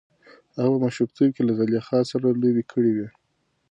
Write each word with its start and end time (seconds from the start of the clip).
هغه 0.55 0.69
په 0.73 0.77
ماشومتوب 0.83 1.29
کې 1.35 1.41
له 1.47 1.53
زلیخا 1.59 1.99
سره 2.11 2.25
لوبې 2.41 2.63
کړې 2.71 2.91
وې. 2.95 3.07